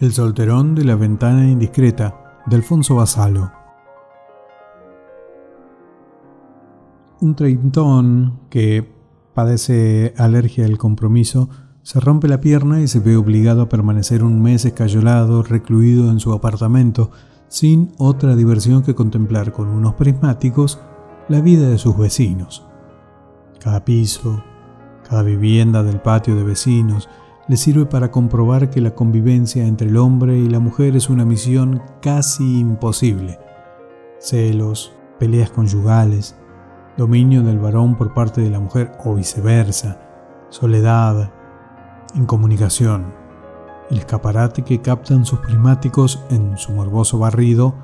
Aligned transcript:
El 0.00 0.12
solterón 0.12 0.76
de 0.76 0.84
la 0.84 0.94
ventana 0.94 1.50
indiscreta, 1.50 2.42
de 2.46 2.54
Alfonso 2.54 2.94
Basalo. 2.94 3.50
Un 7.20 7.34
treintón 7.34 8.38
que 8.48 8.88
padece 9.34 10.14
alergia 10.16 10.66
al 10.66 10.78
compromiso 10.78 11.48
se 11.82 11.98
rompe 11.98 12.28
la 12.28 12.40
pierna 12.40 12.80
y 12.80 12.86
se 12.86 13.00
ve 13.00 13.16
obligado 13.16 13.62
a 13.62 13.68
permanecer 13.68 14.22
un 14.22 14.40
mes 14.40 14.64
escayolado, 14.64 15.42
recluido 15.42 16.12
en 16.12 16.20
su 16.20 16.32
apartamento, 16.32 17.10
sin 17.48 17.92
otra 17.98 18.36
diversión 18.36 18.84
que 18.84 18.94
contemplar 18.94 19.50
con 19.50 19.66
unos 19.66 19.94
prismáticos 19.94 20.78
la 21.28 21.40
vida 21.40 21.68
de 21.68 21.78
sus 21.78 21.98
vecinos. 21.98 22.64
Cada 23.58 23.84
piso, 23.84 24.44
cada 25.08 25.24
vivienda 25.24 25.82
del 25.82 26.00
patio 26.00 26.36
de 26.36 26.44
vecinos, 26.44 27.08
le 27.48 27.56
sirve 27.56 27.86
para 27.86 28.10
comprobar 28.10 28.68
que 28.68 28.82
la 28.82 28.94
convivencia 28.94 29.66
entre 29.66 29.88
el 29.88 29.96
hombre 29.96 30.36
y 30.36 30.48
la 30.48 30.60
mujer 30.60 30.94
es 30.96 31.08
una 31.08 31.24
misión 31.24 31.82
casi 32.02 32.60
imposible. 32.60 33.38
Celos, 34.20 34.92
peleas 35.18 35.50
conyugales, 35.50 36.36
dominio 36.98 37.42
del 37.42 37.58
varón 37.58 37.96
por 37.96 38.12
parte 38.12 38.42
de 38.42 38.50
la 38.50 38.60
mujer 38.60 38.92
o 39.02 39.14
viceversa, 39.14 39.98
soledad, 40.50 41.32
incomunicación. 42.14 43.14
El 43.90 43.98
escaparate 43.98 44.62
que 44.62 44.82
captan 44.82 45.24
sus 45.24 45.38
prismáticos 45.38 46.22
en 46.28 46.58
su 46.58 46.72
morboso 46.72 47.18
barrido 47.18 47.74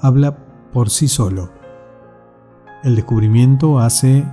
habla 0.00 0.36
por 0.72 0.90
sí 0.90 1.08
solo. 1.08 1.50
El 2.84 2.94
descubrimiento 2.94 3.80
hace 3.80 4.24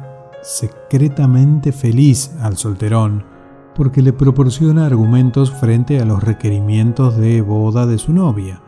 secretamente 0.44 1.72
feliz 1.72 2.36
al 2.40 2.58
solterón, 2.58 3.35
porque 3.76 4.02
le 4.02 4.14
proporciona 4.14 4.86
argumentos 4.86 5.52
frente 5.52 6.00
a 6.00 6.06
los 6.06 6.24
requerimientos 6.24 7.18
de 7.18 7.42
boda 7.42 7.86
de 7.86 7.98
su 7.98 8.14
novia. 8.14 8.62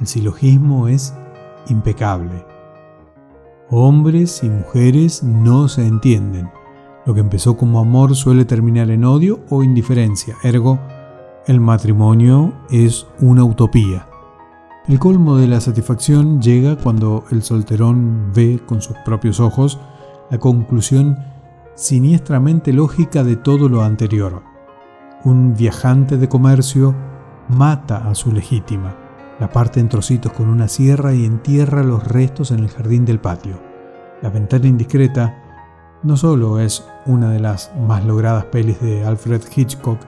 El 0.00 0.06
silogismo 0.06 0.88
es 0.88 1.14
impecable. 1.68 2.44
Hombres 3.70 4.42
y 4.42 4.48
mujeres 4.48 5.22
no 5.22 5.68
se 5.68 5.86
entienden. 5.86 6.50
Lo 7.06 7.14
que 7.14 7.20
empezó 7.20 7.56
como 7.56 7.78
amor 7.78 8.16
suele 8.16 8.44
terminar 8.44 8.90
en 8.90 9.04
odio 9.04 9.40
o 9.48 9.62
indiferencia, 9.62 10.36
ergo, 10.42 10.78
el 11.46 11.60
matrimonio 11.60 12.52
es 12.70 13.06
una 13.20 13.44
utopía. 13.44 14.06
El 14.88 14.98
colmo 14.98 15.36
de 15.36 15.46
la 15.46 15.60
satisfacción 15.60 16.42
llega 16.42 16.76
cuando 16.76 17.24
el 17.30 17.42
solterón 17.42 18.32
ve 18.34 18.60
con 18.66 18.82
sus 18.82 18.96
propios 19.04 19.38
ojos 19.38 19.78
la 20.30 20.38
conclusión 20.38 21.16
siniestramente 21.80 22.74
lógica 22.74 23.24
de 23.24 23.36
todo 23.36 23.70
lo 23.70 23.82
anterior. 23.82 24.42
Un 25.24 25.54
viajante 25.54 26.18
de 26.18 26.28
comercio 26.28 26.94
mata 27.48 28.06
a 28.06 28.14
su 28.14 28.32
legítima, 28.32 28.94
la 29.40 29.48
parte 29.48 29.80
en 29.80 29.88
trocitos 29.88 30.30
con 30.32 30.50
una 30.50 30.68
sierra 30.68 31.14
y 31.14 31.24
entierra 31.24 31.82
los 31.82 32.06
restos 32.06 32.50
en 32.50 32.58
el 32.58 32.68
jardín 32.68 33.06
del 33.06 33.18
patio. 33.18 33.58
La 34.20 34.28
ventana 34.28 34.66
indiscreta 34.66 35.34
no 36.02 36.18
solo 36.18 36.60
es 36.60 36.86
una 37.06 37.30
de 37.30 37.40
las 37.40 37.72
más 37.74 38.04
logradas 38.04 38.44
pelis 38.44 38.78
de 38.82 39.06
Alfred 39.06 39.40
Hitchcock, 39.56 40.00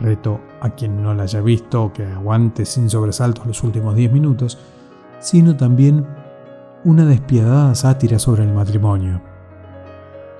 reto 0.00 0.40
a 0.60 0.70
quien 0.70 1.00
no 1.00 1.14
la 1.14 1.22
haya 1.22 1.40
visto 1.40 1.92
que 1.92 2.04
aguante 2.04 2.64
sin 2.64 2.90
sobresaltos 2.90 3.46
los 3.46 3.62
últimos 3.62 3.94
10 3.94 4.10
minutos, 4.10 4.58
sino 5.20 5.56
también 5.56 6.04
una 6.82 7.06
despiadada 7.06 7.76
sátira 7.76 8.18
sobre 8.18 8.42
el 8.42 8.52
matrimonio. 8.52 9.35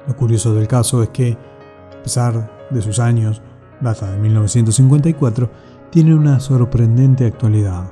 Lo 0.07 0.17
curioso 0.17 0.55
del 0.55 0.69
caso 0.69 1.03
es 1.03 1.09
que, 1.11 1.37
a 1.99 2.03
pesar 2.03 2.69
de 2.71 2.83
sus 2.83 2.99
años, 2.99 3.43
data 3.81 4.11
de 4.11 4.19
1954, 4.19 5.51
tiene 5.91 6.15
una 6.15 6.41
sorprendente 6.41 7.27
actualidad. 7.27 7.91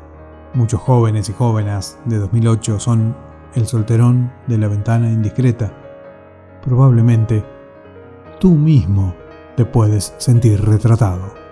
Muchos 0.54 0.80
jóvenes 0.80 1.28
y 1.28 1.32
jóvenes 1.32 1.98
de 2.04 2.18
2008 2.18 2.78
son 2.78 3.16
el 3.54 3.66
solterón 3.66 4.32
de 4.46 4.58
la 4.58 4.68
ventana 4.68 5.08
indiscreta. 5.08 5.72
Probablemente 6.62 7.44
tú 8.38 8.50
mismo 8.50 9.14
te 9.56 9.64
puedes 9.64 10.14
sentir 10.18 10.64
retratado. 10.64 11.43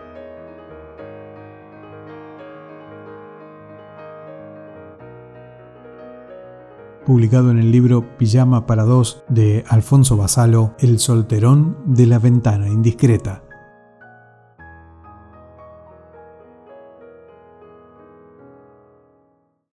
Publicado 7.04 7.50
en 7.50 7.58
el 7.58 7.70
libro 7.70 8.16
Pijama 8.16 8.66
para 8.66 8.84
dos 8.84 9.24
de 9.28 9.64
Alfonso 9.68 10.16
Basalo, 10.16 10.74
El 10.78 10.98
solterón 10.98 11.76
de 11.84 12.06
la 12.06 12.18
ventana 12.18 12.68
indiscreta, 12.68 13.42